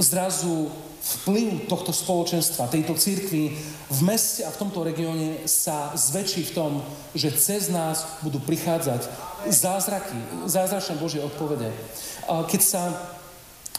[0.02, 3.52] zrazu vplyv tohto spoločenstva, tejto církvy
[3.92, 6.72] v meste a v tomto regióne sa zväčší v tom,
[7.12, 9.12] že cez nás budú prichádzať
[9.52, 10.16] zázraky,
[10.48, 11.76] zázračné Božie odpovede.
[12.24, 12.82] Keď sa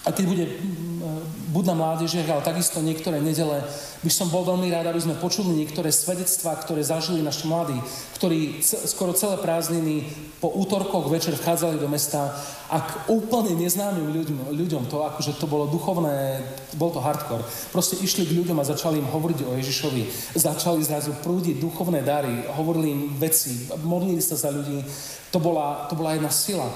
[0.05, 0.45] a keď bude
[1.55, 3.63] buď na mládežiach, ale takisto niektoré nedele,
[4.03, 7.79] by som bol veľmi rád, aby sme počuli niektoré svedectvá, ktoré zažili naši mladí,
[8.19, 10.03] ktorí skoro celé prázdniny
[10.43, 12.35] po útorkoch večer vchádzali do mesta
[12.67, 16.43] a k úplne neznámym ľuďom, ľuďom to akože to bolo duchovné,
[16.75, 17.47] bol to hardcore.
[17.71, 20.35] Proste išli k ľuďom a začali im hovoriť o Ježišovi.
[20.35, 24.83] Začali zrazu prúdiť duchovné dary, hovorili im veci, modlili sa za ľudí.
[25.31, 26.67] To bola, to bola jedna sila.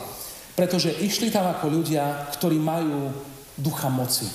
[0.58, 3.14] Pretože išli tam ako ľudia, ktorí majú
[3.54, 4.26] ducha moci.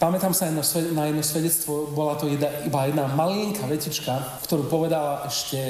[0.00, 5.60] Pamätám sa na jedno svedectvo, bola to jedna, iba jedna malinká vetička, ktorú povedala ešte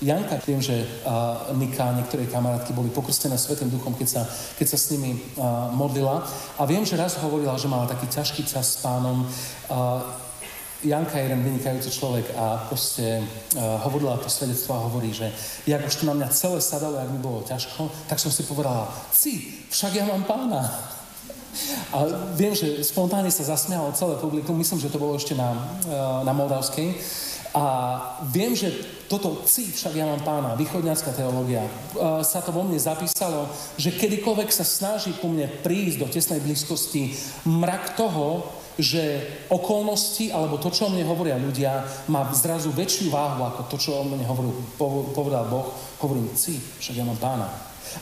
[0.00, 0.40] Janka.
[0.48, 4.22] Viem, že uh, Nika a niektoré kamarátky boli pokrstené Svetým duchom, keď sa,
[4.56, 6.24] keď sa s nimi uh, modlila.
[6.56, 9.28] A viem, že raz hovorila, že mala taký ťažký čas s pánom.
[9.68, 10.23] Uh,
[10.84, 15.32] Janka je jeden vynikajúci človek a proste uh, hovorila to svedectvo a hovorí, že
[15.64, 18.92] jak už to na mňa celé sadalo, jak mi bolo ťažko, tak som si povedala,
[19.08, 20.60] si, však ja mám pána.
[21.94, 22.04] A
[22.36, 26.36] viem, že spontánne sa zasmialo celé publikum, myslím, že to bolo ešte na, uh, na
[26.36, 27.00] Moldavskej.
[27.54, 27.64] A
[28.34, 28.74] viem, že
[29.06, 33.48] toto ci, však ja mám pána, východňarská teológia, uh, sa to vo mne zapísalo,
[33.80, 37.16] že kedykoľvek sa snaží ku mne prísť do tesnej blízkosti
[37.48, 38.44] mrak toho,
[38.78, 43.76] že okolnosti alebo to, čo o mne hovoria ľudia, má zrazu väčšiu váhu ako to,
[43.78, 44.52] čo o mne hovoril,
[45.14, 45.70] povedal Boh.
[46.02, 47.46] Hovorím, si, však ja mám pána.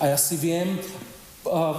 [0.01, 0.81] A ja si viem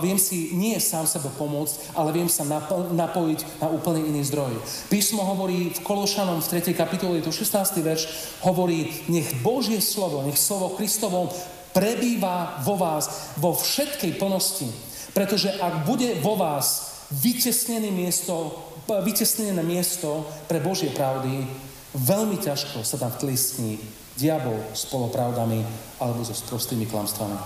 [0.03, 2.43] viem si nie sám sebe pomôcť, ale viem sa
[2.91, 4.59] napojiť na úplne iný zdroj.
[4.91, 6.75] Písmo hovorí v Kološanom v 3.
[6.75, 7.79] kapitole, to 16.
[7.79, 8.03] verš,
[8.43, 11.31] hovorí, nech Božie slovo, nech slovo Kristovo
[11.71, 14.67] prebýva vo vás vo všetkej plnosti.
[15.15, 18.51] Pretože ak bude vo vás vytesnené miesto,
[18.87, 21.47] vytesnené miesto pre Božie pravdy,
[21.95, 23.79] veľmi ťažko sa tam vtlistní
[24.17, 25.65] diabol s polopravdami
[26.01, 27.37] alebo so sprostými klamstvami.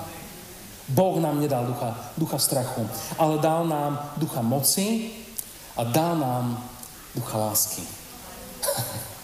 [0.88, 2.88] Boh nám nedal ducha, ducha strachu,
[3.20, 5.12] ale dal nám ducha moci
[5.76, 6.64] a dal nám
[7.12, 7.84] ducha lásky.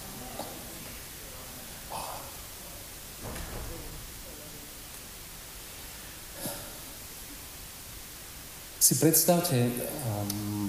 [8.84, 10.68] si predstavte um,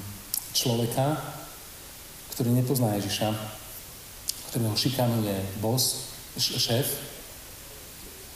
[0.55, 1.34] človeka,
[2.35, 3.31] ktorý nepozná Ježiša,
[4.51, 6.87] ktorého šikanuje boss, šéf,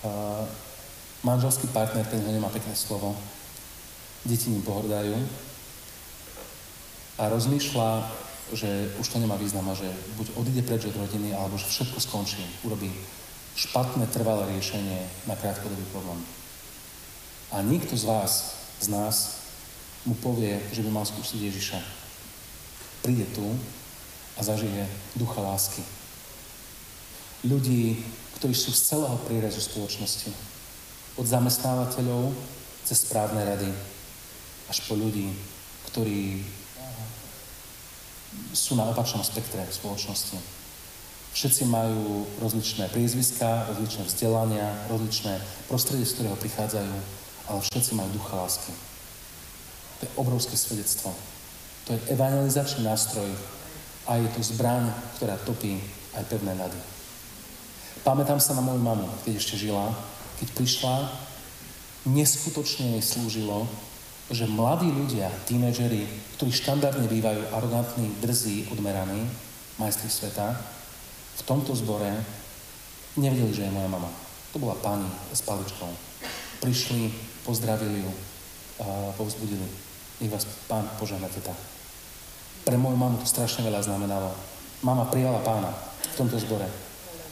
[0.06, 0.46] uh,
[1.26, 3.18] manželský partner, ten ho nemá pekné slovo,
[4.22, 5.14] deti ním pohrdajú
[7.18, 7.90] a rozmýšľa,
[8.54, 11.98] že už to nemá význam a že buď odíde preč od rodiny, alebo že všetko
[11.98, 12.88] skončí, urobí
[13.58, 16.22] špatné, trvalé riešenie na krátkodobý problém.
[17.50, 18.32] A nikto z vás,
[18.78, 19.42] z nás,
[20.06, 21.78] mu povie, že by mal skúsiť Ježiša.
[23.02, 23.44] Príde tu
[24.38, 24.86] a zažije
[25.18, 25.82] ducha lásky.
[27.42, 27.98] Ľudí,
[28.38, 30.30] ktorí sú z celého prírezu spoločnosti
[31.18, 32.30] od zamestnávateľov
[32.86, 33.70] cez správne rady
[34.70, 35.34] až po ľudí,
[35.90, 36.46] ktorí
[38.54, 40.38] sú na opačnom spektre spoločnosti.
[41.34, 46.94] Všetci majú rozličné priezviská, rozličné vzdelania, rozličné prostredie, z ktorého prichádzajú,
[47.50, 48.72] ale všetci majú ducha lásky.
[49.98, 51.10] To je obrovské svedectvo.
[51.90, 53.26] To je evangelizačný nástroj
[54.08, 54.88] a je to zbraň,
[55.20, 55.76] ktorá topí
[56.16, 56.80] aj pevné nady.
[58.02, 59.92] Pamätám sa na moju mamu, keď ešte žila,
[60.40, 60.96] keď prišla,
[62.08, 63.68] neskutočne jej slúžilo,
[64.32, 69.28] že mladí ľudia, tínedžeri, ktorí štandardne bývajú arogantní, drzí, odmeraní,
[69.76, 70.56] majstri sveta,
[71.38, 72.08] v tomto zbore
[73.20, 74.08] nevedeli, že je moja mama.
[74.52, 75.88] To bola pani s paličkou.
[76.64, 77.12] Prišli,
[77.44, 78.12] pozdravili ju,
[79.20, 79.68] povzbudili.
[80.18, 81.52] Nech vás pán požehna teta.
[82.68, 84.28] Pre moju mamu to strašne veľa znamenalo.
[84.84, 85.72] Mama prijala pána
[86.12, 86.68] v tomto zbore.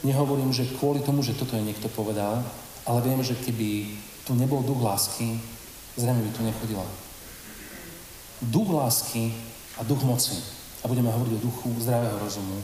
[0.01, 2.41] Nehovorím, že kvôli tomu, že toto je niekto povedal,
[2.89, 3.85] ale viem, že keby
[4.25, 5.37] tu nebol duch lásky,
[5.93, 6.85] zrejme by tu nechodila.
[8.49, 9.29] Duch lásky
[9.77, 10.41] a duch moci,
[10.81, 12.57] a budeme hovoriť o duchu zdravého rozumu,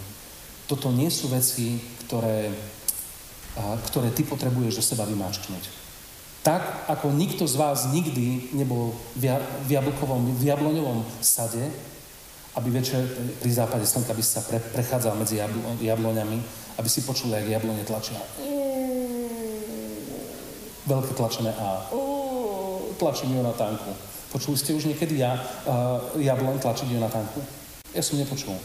[0.66, 1.78] toto nie sú veci,
[2.10, 2.50] ktoré,
[3.86, 5.64] ktoré ty potrebuješ do seba vymáčknuť.
[6.42, 9.30] Tak, ako nikto z vás nikdy nebol v,
[9.70, 11.93] v jablkovom, v jabloňovom sade,
[12.54, 13.02] aby večer
[13.42, 16.38] pri západe slnka by sa pre, prechádzal medzi jablo, jabloňami,
[16.78, 18.22] aby si počul, jak jablone tlačia
[20.88, 21.88] veľké tlačené A.
[23.00, 23.92] Tlačím Jonatánku.
[24.32, 27.40] Počuli ste už niekedy ja, uh, jablon tlačiť Jonatánku?
[27.94, 28.58] Ja som nepočul.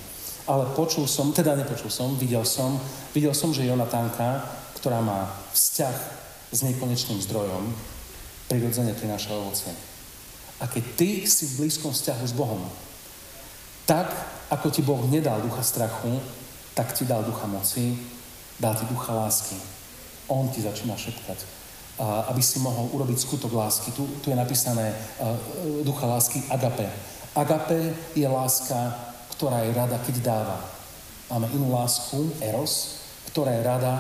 [0.49, 2.81] Ale počul som, teda nepočul som, videl som,
[3.13, 4.49] videl som, že Jonatánka,
[4.81, 5.97] ktorá má vzťah
[6.49, 7.69] s nekonečným zdrojom,
[8.49, 9.73] prirodzene prináša ovocie.
[10.59, 12.65] A keď ty si v blízkom vzťahu s Bohom,
[13.89, 14.13] tak
[14.53, 16.21] ako ti Boh nedal ducha strachu,
[16.77, 17.97] tak ti dal ducha moci,
[18.61, 19.57] dal ti ducha lásky.
[20.29, 21.59] On ti začína šepkať
[21.99, 23.91] aby si mohol urobiť skutok lásky.
[23.91, 25.35] Tu, tu je napísané uh,
[25.83, 26.87] ducha lásky agape.
[27.35, 28.95] Agape je láska,
[29.35, 30.59] ktorá je rada, keď dáva.
[31.27, 33.03] Máme inú lásku, eros,
[33.35, 33.95] ktorá je rada,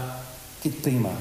[0.62, 1.14] keď príjma.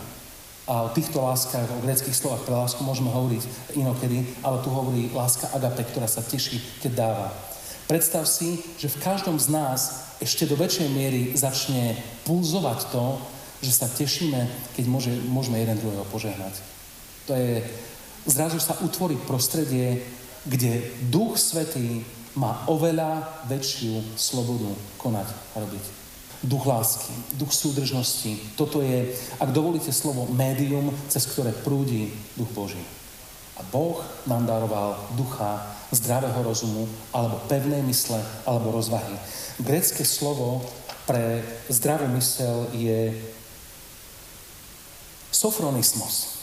[0.70, 5.10] A o týchto láskach, o greckých slovách pre lásku môžeme hovoriť inokedy, ale tu hovorí
[5.16, 7.28] láska agape, ktorá sa teší, keď dáva.
[7.88, 11.96] Predstav si, že v každom z nás ešte do väčšej miery začne
[12.28, 13.16] pulzovať to,
[13.64, 14.44] že sa tešíme,
[14.76, 16.60] keď môže, môžeme jeden druhého požehnať.
[17.32, 17.64] To je,
[18.28, 20.04] zrazu sa utvorí prostredie,
[20.44, 22.04] kde Duch Svetý
[22.36, 24.68] má oveľa väčšiu slobodu
[25.00, 25.86] konať a robiť.
[26.44, 28.54] Duch lásky, duch súdržnosti.
[28.60, 29.10] Toto je,
[29.42, 32.84] ak dovolíte slovo, médium, cez ktoré prúdi duch Boží.
[33.58, 39.16] A Boh nám daroval ducha zdravého rozumu, alebo pevnej mysle, alebo rozvahy.
[39.60, 40.64] Grecké slovo
[41.08, 41.40] pre
[41.72, 43.16] zdravú mysel je
[45.32, 46.42] Sofronismos.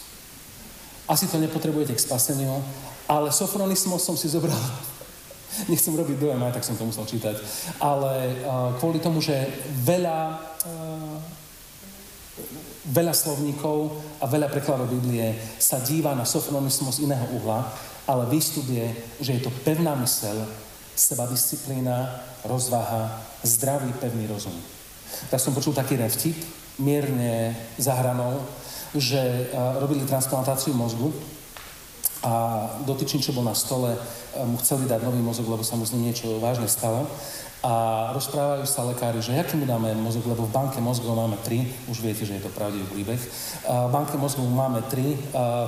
[1.05, 2.63] Asi to nepotrebujete k spaseniu,
[3.11, 4.57] ale sofronismos som si zobral.
[5.73, 7.37] Nechcem robiť dojem, aj tak som to musel čítať.
[7.83, 8.13] Ale
[8.45, 9.35] uh, kvôli tomu, že
[9.83, 10.21] veľa,
[10.65, 11.17] uh,
[12.89, 17.67] veľa slovníkov a veľa prekladov Biblie sa díva na sofronismos iného uhla,
[18.07, 20.47] ale výstup je, že je to pevná mysel,
[20.97, 24.55] sebadisciplína, rozvaha, zdravý, pevný rozum.
[25.31, 26.37] Tak som počul taký jeden vtip,
[26.79, 28.43] mierne zahranou,
[28.95, 31.15] že robili transplantáciu mozgu
[32.25, 32.33] a
[32.89, 33.93] dotyčný, čo bol na stole,
[34.49, 37.05] mu chceli dať nový mozog, lebo sa mu ním niečo vážne stalo.
[37.65, 41.65] A rozprávajú sa lekári, že aký mu dáme mozog, lebo v banke mozgov máme tri,
[41.89, 43.17] už viete, že je to pravdivý príbeh.
[43.65, 45.17] V banke mozgov máme tri,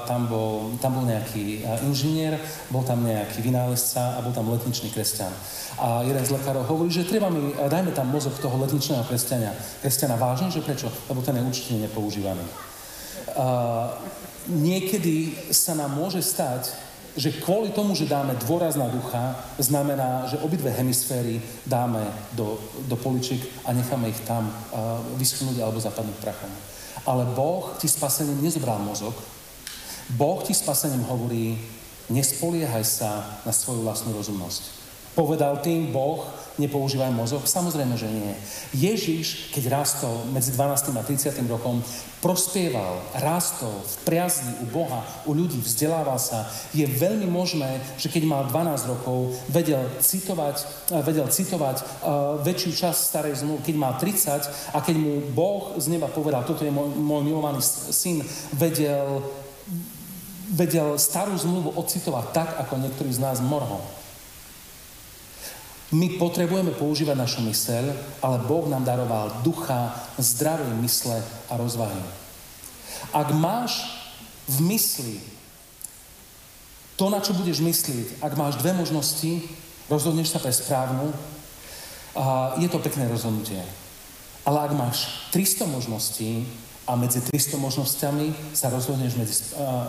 [0.05, 2.37] tam bol, tam bol nejaký inžinier,
[2.69, 5.33] bol tam nejaký vynálezca a bol tam letničný kresťan.
[5.81, 9.57] A jeden z lekárov hovorí, že treba mi, dajme tam mozog toho letničného kresťania.
[9.81, 10.93] Kresťana vážne, že prečo?
[11.09, 12.45] Lebo ten je určite nepoužívaný.
[14.47, 16.71] Niekedy sa nám môže stať,
[17.17, 22.05] že kvôli tomu, že dáme dôraz na ducha, znamená, že obidve hemisféry dáme
[22.37, 26.53] do, do poličiek a necháme ich tam uh, vyschnúť alebo zapadnúť prachom.
[27.09, 29.17] Ale Boh ti spasením nezobral mozog.
[30.13, 31.57] Boh ti spasením hovorí,
[32.13, 34.86] nespoliehaj sa na svoju vlastnú rozumnosť.
[35.17, 36.29] Povedal tým Boh,
[36.61, 37.49] nepoužívaj mozog?
[37.49, 38.37] Samozrejme, že nie.
[38.77, 40.93] Ježiš, keď rastol medzi 12.
[40.93, 41.41] a 30.
[41.49, 41.81] rokom,
[42.21, 46.45] prospieval, rastol v priazni u Boha, u ľudí, vzdelával sa.
[46.77, 50.57] Je veľmi možné, že keď mal 12 rokov, vedel citovať,
[50.93, 55.81] eh, vedel citovať uh, väčšiu časť starej zmluvy, keď mal 30 a keď mu Boh
[55.81, 58.21] z neba povedal, toto je môj, môj milovaný syn,
[58.53, 59.25] vedel,
[60.53, 63.96] vedel starú zmluvu ocitovať tak, ako niektorí z nás morho.
[65.95, 72.03] My potrebujeme používať našu myseľ, ale Boh nám daroval ducha, zdravej mysle a rozvahy.
[73.15, 73.87] Ak máš
[74.51, 75.17] v mysli
[76.99, 79.47] to, na čo budeš myslieť, ak máš dve možnosti,
[79.87, 81.13] rozhodneš sa pre správnu,
[82.17, 83.61] a je to pekné rozhodnutie.
[84.49, 86.49] Ale ak máš 300 možností
[86.89, 89.35] a medzi 300 možnosťami sa rozhodneš medzi,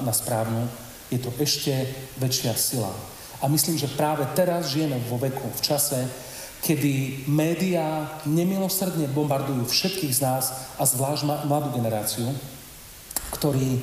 [0.04, 0.68] na správnu,
[1.08, 1.72] je to ešte
[2.20, 2.92] väčšia sila.
[3.41, 6.10] A myslím, že práve teraz žijeme vo veku, v čase,
[6.65, 12.34] kedy médiá nemilosrdne bombardujú všetkých z nás a zvlášť mladú generáciu,
[13.38, 13.78] ktorý,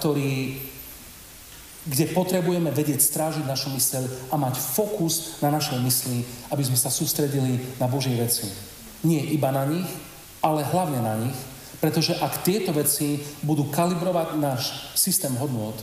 [0.00, 0.56] ktorý,
[1.84, 6.88] kde potrebujeme vedieť strážiť našu myseľ a mať fokus na našej mysli, aby sme sa
[6.88, 8.48] sústredili na Božie veci.
[9.04, 9.88] Nie iba na nich,
[10.40, 11.36] ale hlavne na nich,
[11.76, 15.76] pretože ak tieto veci budú kalibrovať náš systém hodnot,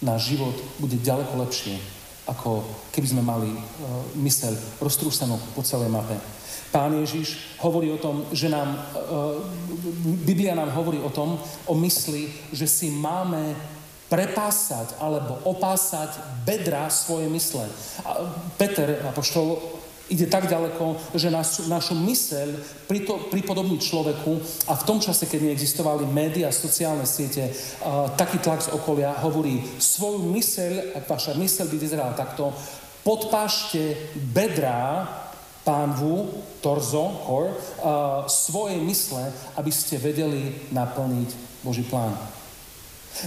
[0.00, 1.99] náš život bude ďaleko lepšie
[2.30, 2.62] ako
[2.94, 3.60] keby sme mali uh,
[4.14, 6.14] myseľ roztrúsenú po celej mape.
[6.70, 9.42] Pán Ježiš hovorí o tom, že nám, uh,
[10.22, 11.34] Biblia nám hovorí o tom,
[11.66, 13.58] o mysli, že si máme
[14.10, 17.62] prepásať alebo opásať bedra svoje mysle.
[18.02, 18.26] A
[18.58, 19.79] Peter, apoštol,
[20.10, 22.58] ide tak ďaleko, že naš, našu myseľ
[23.30, 28.74] pripodobní človeku a v tom čase, keď neexistovali médiá, sociálne siete, uh, taký tlak z
[28.74, 32.50] okolia hovorí svoju myseľ, ak vaša myseľ by vyzerala takto,
[33.06, 35.06] podpášte bedrá
[35.62, 42.39] pánvu, torzo, core, uh, svojej mysle, aby ste vedeli naplniť Boží plán.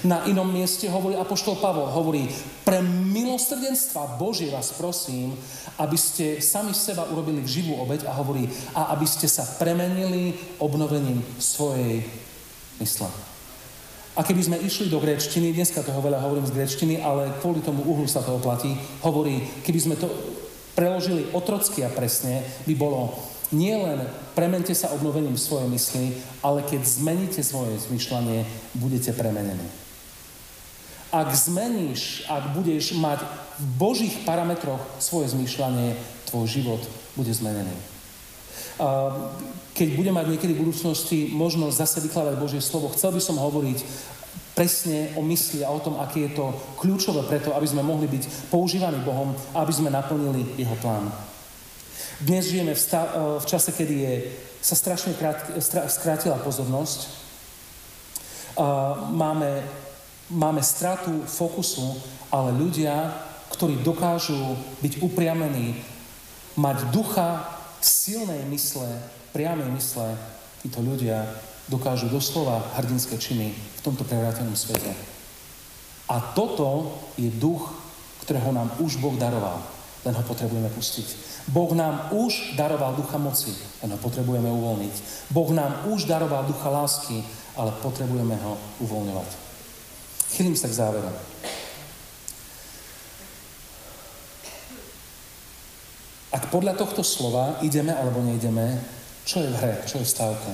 [0.07, 2.25] Na inom mieste hovorí Apoštol Pavol, hovorí,
[2.63, 5.35] pre milosrdenstva Božie vás prosím,
[5.77, 10.33] aby ste sami seba urobili v živú obeď a hovorí, a aby ste sa premenili
[10.57, 12.01] obnovením svojej
[12.79, 13.11] mysle.
[14.13, 17.81] A keby sme išli do gréčtiny, dneska toho veľa hovorím z gréčtiny, ale kvôli tomu
[17.83, 20.05] uhlu sa to oplatí, hovorí, keby sme to
[20.77, 23.13] preložili otrocky a presne, by bolo
[23.53, 24.01] nie len
[24.33, 26.05] premente sa obnovením svojej mysli,
[26.41, 28.43] ale keď zmeníte svoje zmyšľanie,
[28.75, 29.63] budete premenení.
[31.13, 33.21] Ak zmeníš, ak budeš mať
[33.61, 35.93] v Božích parametroch svoje zmýšľanie,
[36.33, 36.81] tvoj život
[37.13, 37.77] bude zmenený.
[39.77, 43.85] Keď budem mať niekedy v budúcnosti možnosť zase vykladať Božie slovo, chcel by som hovoriť
[44.57, 48.49] presne o mysli a o tom, aké je to kľúčové preto, aby sme mohli byť
[48.49, 51.09] používaní Bohom aby sme naplnili Jeho plán.
[52.21, 54.13] Dnes žijeme v, stav, e, v čase, kedy je,
[54.61, 55.49] sa strašne krát,
[55.89, 57.25] skrátila pozornosť.
[59.09, 59.65] Máme,
[60.29, 61.97] máme stratu fokusu,
[62.29, 63.09] ale ľudia,
[63.49, 64.37] ktorí dokážu
[64.79, 65.81] byť upriamení,
[66.53, 67.49] mať ducha
[67.81, 68.87] silnej mysle,
[69.33, 70.13] priamej mysle,
[70.61, 71.25] títo ľudia
[71.67, 74.93] dokážu doslova hrdinské činy v tomto prevrátenom svete.
[76.07, 77.73] A toto je duch,
[78.23, 79.59] ktorého nám už Boh daroval.
[80.03, 81.07] Len ho potrebujeme pustiť.
[81.51, 84.95] Boh nám už daroval ducha moci, len ho potrebujeme uvoľniť.
[85.31, 87.23] Boh nám už daroval ducha lásky,
[87.55, 89.29] ale potrebujeme ho uvoľňovať.
[90.35, 91.07] Chýlim sa k záveru.
[96.33, 98.81] Ak podľa tohto slova ideme alebo neideme,
[99.23, 100.51] čo je v hre, čo je v stávke?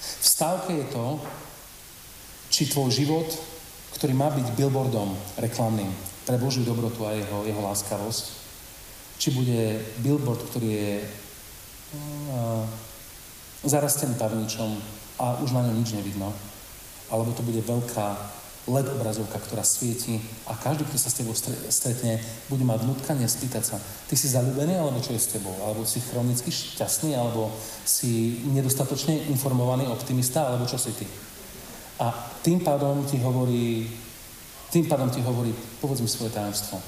[0.00, 1.06] V stávke je to,
[2.48, 3.28] či tvoj život,
[4.00, 5.92] ktorý má byť billboardom reklamným,
[6.24, 8.24] pre Božiu dobrotu a jeho, jeho láskavosť.
[9.20, 12.64] Či bude billboard, ktorý je uh,
[13.64, 14.76] zarastený pavničom
[15.20, 16.34] a už na ňom nič nevidno,
[17.08, 18.06] alebo to bude veľká
[18.64, 20.16] LED obrazovka, ktorá svieti
[20.48, 21.36] a každý, kto sa s tebou
[21.68, 22.16] stretne,
[22.48, 23.76] bude mať nutkanie spýtať sa,
[24.08, 25.52] ty si zalúbený, alebo čo je s tebou?
[25.60, 27.52] Alebo si chronicky šťastný, alebo
[27.84, 31.04] si nedostatočne informovaný optimista, alebo čo si ty?
[32.00, 32.08] A
[32.40, 33.84] tým pádom ti hovorí,
[34.74, 36.82] tým pádom ti hovorí, povedz mi svoje tajomstvo.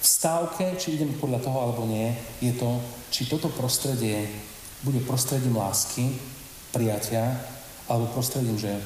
[0.00, 2.08] V stávke, či ideme podľa toho alebo nie,
[2.40, 2.80] je to,
[3.12, 4.24] či toto prostredie
[4.80, 6.08] bude prostredím lásky,
[6.72, 7.36] prijatia,
[7.84, 8.80] alebo prostredím, že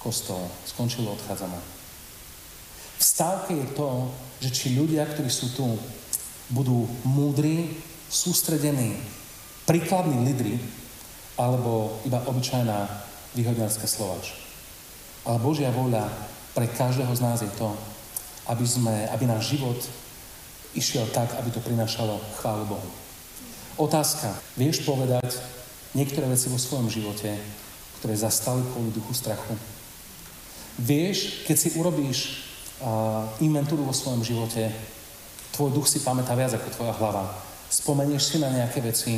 [0.00, 1.60] kostol, skončilo, odchádzame.
[2.96, 4.08] V stávke je to,
[4.40, 5.76] že či ľudia, ktorí sú tu,
[6.48, 7.68] budú múdri,
[8.08, 8.96] sústredení,
[9.68, 10.56] príkladní lídry,
[11.36, 12.88] alebo iba obyčajná
[13.36, 14.32] výhodňarská slovač.
[15.28, 16.08] Ale Božia voľa
[16.60, 17.72] pre každého z nás je to,
[18.52, 19.80] aby, sme, aby náš život
[20.76, 22.88] išiel tak, aby to prinášalo chválu Bohu.
[23.80, 24.28] Otázka.
[24.60, 25.40] Vieš povedať
[25.96, 27.32] niektoré veci vo svojom živote,
[27.96, 29.56] ktoré zastali kvôli duchu strachu?
[30.76, 32.44] Vieš, keď si urobíš
[32.84, 34.68] uh, inventúru vo svojom živote,
[35.56, 37.40] tvoj duch si pamätá viac ako tvoja hlava.
[37.72, 39.16] Spomenieš si na nejaké veci,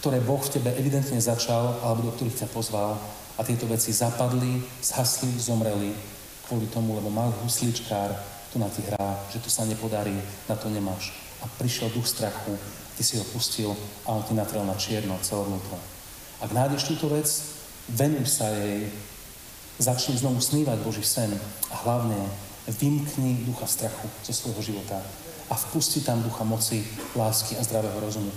[0.00, 2.96] ktoré Boh v tebe evidentne začal, alebo do ktorých ťa pozval
[3.36, 6.19] a tieto veci zapadli, zhasli, zomreli
[6.50, 8.10] kvôli tomu, lebo malý husličkár
[8.50, 10.18] tu na ti hrá, že to sa nepodarí,
[10.50, 11.14] na to nemáš.
[11.38, 12.58] A prišiel duch strachu,
[12.98, 13.70] ty si ho pustil
[14.02, 15.78] a on ti natrel na čierno celé vnútro.
[16.42, 17.30] Ak nájdeš túto vec,
[17.94, 18.90] venuj sa jej,
[19.80, 21.32] Začni znovu snívať Boží sen
[21.72, 22.20] a hlavne
[22.68, 25.00] vymkni ducha strachu zo svojho života
[25.48, 26.84] a vpusti tam ducha moci,
[27.16, 28.28] lásky a zdravého rozumu.